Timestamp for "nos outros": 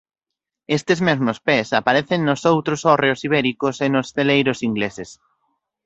2.27-2.81